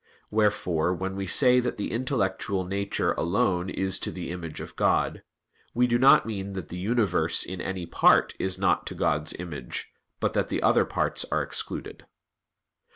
[0.31, 5.21] Wherefore, when we say that the intellectual nature alone is to the image of God,
[5.75, 9.91] we do not mean that the universe in any part is not to God's image,
[10.19, 12.07] but that the other parts are excluded.